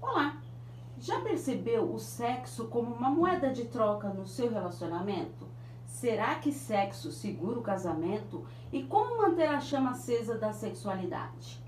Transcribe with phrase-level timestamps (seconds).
[0.00, 0.36] Olá!
[0.98, 5.46] Já percebeu o sexo como uma moeda de troca no seu relacionamento?
[5.86, 8.46] Será que sexo segura o casamento?
[8.72, 11.60] E como manter a chama acesa da sexualidade?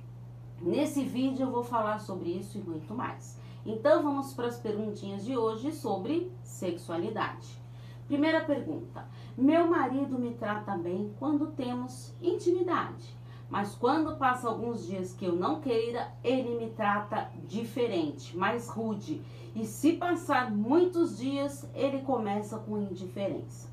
[0.61, 3.37] Nesse vídeo eu vou falar sobre isso e muito mais.
[3.67, 7.61] Então vamos para as perguntinhas de hoje sobre sexualidade.
[8.07, 13.17] Primeira pergunta: Meu marido me trata bem quando temos intimidade,
[13.51, 19.21] mas quando passa alguns dias que eu não queira, ele me trata diferente, mais rude.
[19.57, 23.69] E se passar muitos dias, ele começa com indiferença.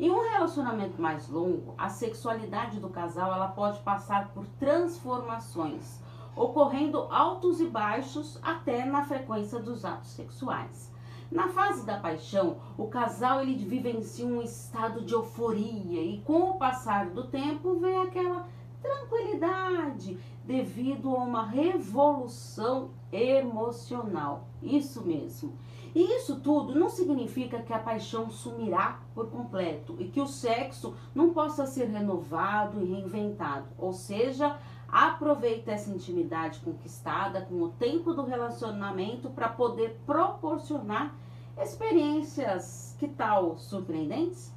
[0.00, 6.00] Em um relacionamento mais longo, a sexualidade do casal ela pode passar por transformações,
[6.34, 10.90] ocorrendo altos e baixos até na frequência dos atos sexuais.
[11.30, 16.58] Na fase da paixão, o casal ele vivencia um estado de euforia e com o
[16.58, 18.46] passar do tempo vem aquela
[18.82, 24.48] tranquilidade devido a uma revolução emocional.
[24.62, 25.54] Isso mesmo.
[25.94, 30.96] E isso tudo não significa que a paixão sumirá por completo e que o sexo
[31.14, 33.66] não possa ser renovado e reinventado.
[33.76, 41.14] Ou seja, aproveita essa intimidade conquistada com o tempo do relacionamento para poder proporcionar
[41.60, 44.50] experiências que tal surpreendentes?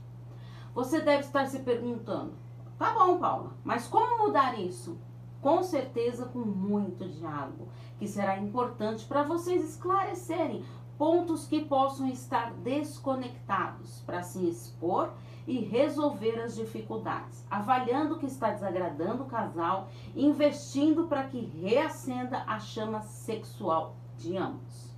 [0.74, 2.34] Você deve estar se perguntando:
[2.78, 4.98] tá bom, Paula, mas como mudar isso?
[5.42, 7.68] Com certeza com muito diálogo,
[8.00, 10.64] que será importante para vocês esclarecerem
[10.98, 15.12] pontos que possam estar desconectados para se expor
[15.48, 22.44] e resolver as dificuldades, avaliando o que está desagradando o casal, investindo para que reacenda
[22.48, 24.95] a chama sexual de ambos.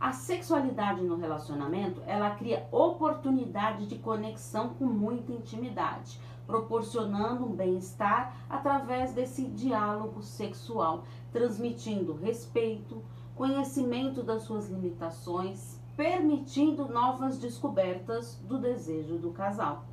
[0.00, 8.32] A sexualidade no relacionamento, ela cria oportunidade de conexão com muita intimidade, proporcionando um bem-estar
[8.48, 13.02] através desse diálogo sexual, transmitindo respeito,
[13.34, 19.84] conhecimento das suas limitações, permitindo novas descobertas do desejo do casal.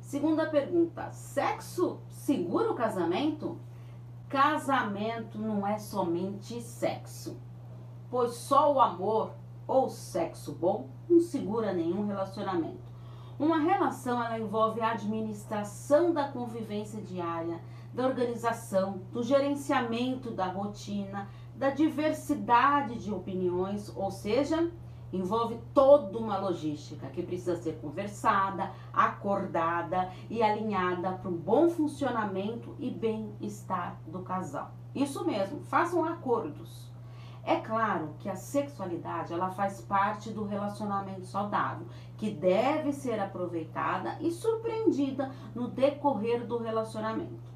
[0.00, 3.56] Segunda pergunta: sexo segura o casamento?
[4.28, 7.40] Casamento não é somente sexo,
[8.12, 9.32] pois só o amor
[9.66, 12.92] ou sexo bom não segura nenhum relacionamento.
[13.38, 17.58] Uma relação ela envolve a administração da convivência diária,
[17.94, 24.70] da organização, do gerenciamento da rotina, da diversidade de opiniões, ou seja,
[25.10, 32.76] envolve toda uma logística que precisa ser conversada, acordada e alinhada para o bom funcionamento
[32.78, 34.70] e bem-estar do casal.
[34.94, 36.91] Isso mesmo, façam acordos.
[37.44, 41.86] É claro que a sexualidade ela faz parte do relacionamento saudável,
[42.16, 47.52] que deve ser aproveitada e surpreendida no decorrer do relacionamento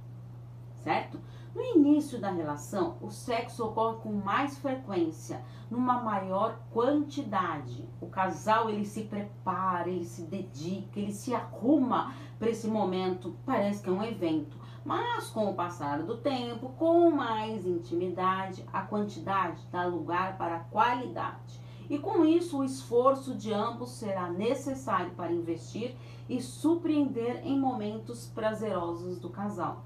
[0.86, 1.18] certo?
[1.52, 7.88] No início da relação, o sexo ocorre com mais frequência, numa maior quantidade.
[8.00, 13.82] O casal ele se prepara, ele se dedica, ele se arruma para esse momento, parece
[13.82, 14.56] que é um evento.
[14.86, 20.60] Mas com o passar do tempo, com mais intimidade, a quantidade dá lugar para a
[20.60, 21.60] qualidade.
[21.90, 25.96] E com isso, o esforço de ambos será necessário para investir
[26.28, 29.82] e surpreender em momentos prazerosos do casal.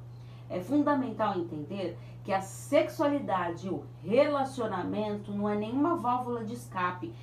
[0.51, 7.15] É fundamental entender que a sexualidade e o relacionamento não é nenhuma válvula de escape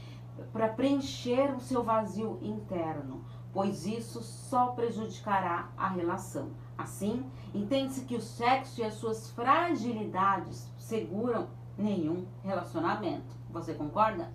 [0.51, 3.23] para preencher o seu vazio interno,
[3.53, 6.49] pois isso só prejudicará a relação.
[6.77, 13.35] Assim, entende-se que o sexo e as suas fragilidades seguram nenhum relacionamento.
[13.49, 14.31] Você concorda?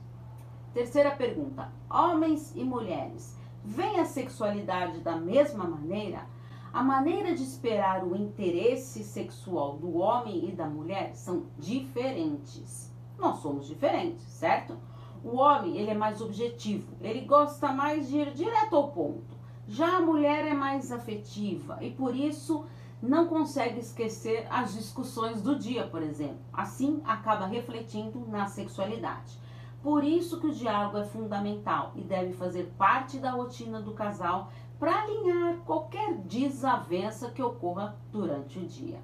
[0.74, 6.26] Terceira pergunta: homens e mulheres veem a sexualidade da mesma maneira?
[6.72, 12.90] A maneira de esperar o interesse sexual do homem e da mulher são diferentes.
[13.18, 14.78] Nós somos diferentes, certo?
[15.22, 19.41] O homem, ele é mais objetivo, ele gosta mais de ir direto ao ponto.
[19.72, 22.66] Já a mulher é mais afetiva e por isso
[23.02, 26.44] não consegue esquecer as discussões do dia, por exemplo.
[26.52, 29.40] Assim, acaba refletindo na sexualidade.
[29.82, 34.52] Por isso que o diálogo é fundamental e deve fazer parte da rotina do casal
[34.78, 39.00] para alinhar qualquer desavença que ocorra durante o dia.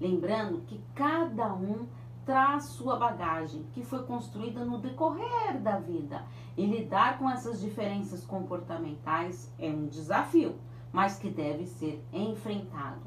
[0.00, 1.86] Lembrando que cada um
[2.24, 6.24] traz sua bagagem que foi construída no decorrer da vida
[6.56, 10.56] e lidar com essas diferenças comportamentais é um desafio,
[10.92, 13.06] mas que deve ser enfrentado,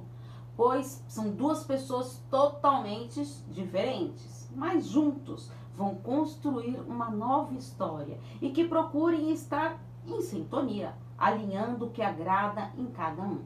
[0.56, 8.68] pois são duas pessoas totalmente diferentes, mas juntos vão construir uma nova história e que
[8.68, 13.44] procurem estar em sintonia alinhando o que agrada em cada um.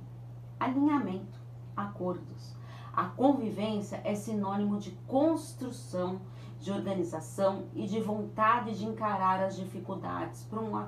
[0.60, 1.40] Alinhamento,
[1.76, 2.56] acordos.
[2.98, 6.20] A convivência é sinônimo de construção,
[6.60, 10.84] de organização e de vontade de encarar as dificuldades para um,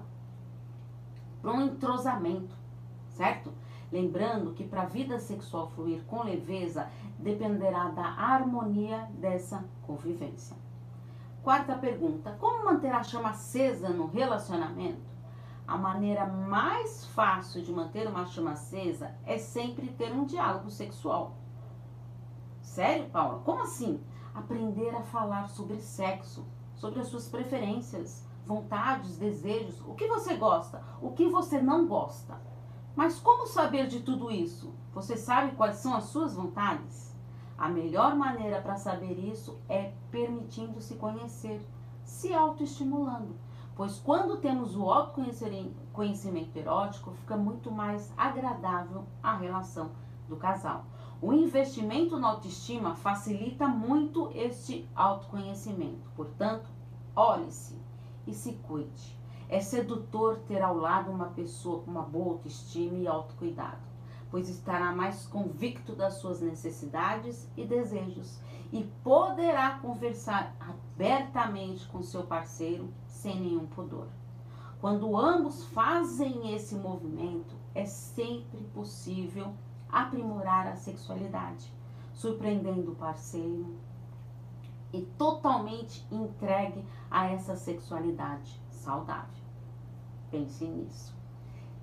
[1.44, 2.56] um entrosamento,
[3.10, 3.54] certo?
[3.92, 6.90] Lembrando que para a vida sexual fluir com leveza
[7.20, 10.58] dependerá da harmonia dessa convivência.
[11.44, 15.08] Quarta pergunta: como manter a chama acesa no relacionamento?
[15.68, 21.39] A maneira mais fácil de manter uma chama acesa é sempre ter um diálogo sexual.
[22.80, 23.42] Sério, Paula?
[23.44, 24.02] Como assim?
[24.34, 30.82] Aprender a falar sobre sexo, sobre as suas preferências, vontades, desejos, o que você gosta,
[31.02, 32.42] o que você não gosta.
[32.96, 34.74] Mas como saber de tudo isso?
[34.94, 37.14] Você sabe quais são as suas vontades?
[37.58, 41.62] A melhor maneira para saber isso é permitindo-se conhecer,
[42.06, 43.36] se autoestimulando.
[43.76, 49.92] Pois quando temos o autoconhecimento erótico, fica muito mais agradável a relação
[50.30, 50.86] do casal.
[51.22, 56.10] O investimento na autoestima facilita muito este autoconhecimento.
[56.16, 56.70] Portanto,
[57.14, 57.78] olhe-se
[58.26, 59.20] e se cuide.
[59.50, 63.82] É sedutor ter ao lado uma pessoa com uma boa autoestima e autocuidado,
[64.32, 68.40] pois estará mais convicto das suas necessidades e desejos
[68.72, 74.08] e poderá conversar abertamente com seu parceiro sem nenhum pudor.
[74.80, 79.54] Quando ambos fazem esse movimento, é sempre possível
[79.92, 81.74] aprimorar a sexualidade,
[82.14, 83.76] surpreendendo o parceiro
[84.92, 89.44] e totalmente entregue a essa sexualidade saudável.
[90.32, 91.16] Pense nisso.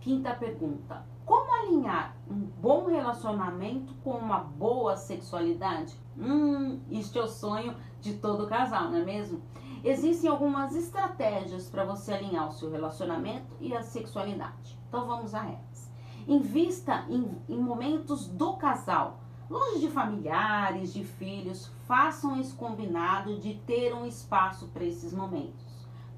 [0.00, 5.98] Quinta pergunta: como alinhar um bom relacionamento com uma boa sexualidade?
[6.16, 9.42] Hum, este é o sonho de todo casal, não é mesmo?
[9.82, 14.78] Existem algumas estratégias para você alinhar o seu relacionamento e a sexualidade.
[14.88, 15.92] Então vamos a elas.
[16.28, 21.70] Invista em, em momentos do casal, longe de familiares, de filhos.
[21.86, 25.64] Façam esse combinado de ter um espaço para esses momentos.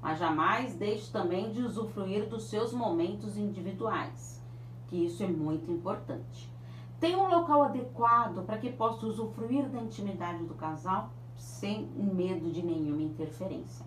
[0.01, 4.43] Mas jamais deixe também de usufruir dos seus momentos individuais,
[4.87, 6.51] que isso é muito importante.
[6.99, 12.63] Tenha um local adequado para que possa usufruir da intimidade do casal sem medo de
[12.63, 13.85] nenhuma interferência.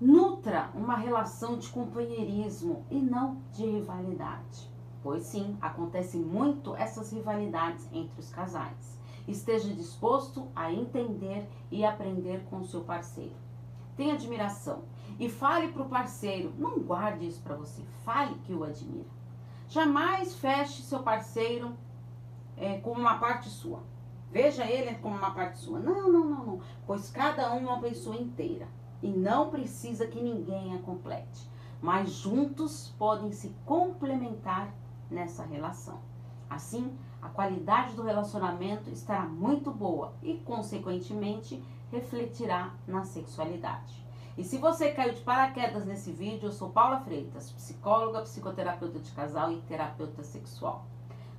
[0.00, 4.73] Nutra uma relação de companheirismo e não de rivalidade
[5.04, 8.98] pois sim, acontece muito essas rivalidades entre os casais.
[9.28, 13.36] Esteja disposto a entender e aprender com o seu parceiro.
[13.98, 14.84] Tenha admiração
[15.20, 19.06] e fale para o parceiro, não guarde isso para você, fale que o admira.
[19.68, 21.74] Jamais feche seu parceiro
[22.56, 23.82] é, como uma parte sua.
[24.32, 25.78] Veja ele como uma parte sua.
[25.78, 26.60] Não, não, não, não.
[26.86, 28.66] Pois cada um é uma pessoa inteira.
[29.02, 31.48] E não precisa que ninguém a complete.
[31.80, 34.72] Mas juntos podem se complementar
[35.10, 35.98] nessa relação.
[36.48, 44.04] Assim, a qualidade do relacionamento estará muito boa e, consequentemente, refletirá na sexualidade.
[44.36, 49.10] E se você caiu de paraquedas nesse vídeo, eu sou Paula Freitas, psicóloga, psicoterapeuta de
[49.12, 50.86] casal e terapeuta sexual.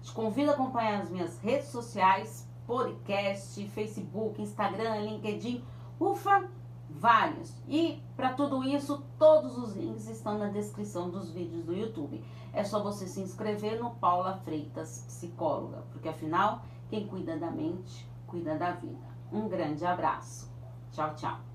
[0.01, 5.63] Te convido a acompanhar as minhas redes sociais, podcast, Facebook, Instagram, LinkedIn.
[5.99, 6.49] Ufa,
[6.89, 7.53] vários.
[7.67, 12.23] E para tudo isso, todos os links estão na descrição dos vídeos do YouTube.
[12.53, 18.07] É só você se inscrever no Paula Freitas Psicóloga, porque afinal, quem cuida da mente,
[18.27, 19.15] cuida da vida.
[19.31, 20.49] Um grande abraço.
[20.91, 21.54] Tchau, tchau.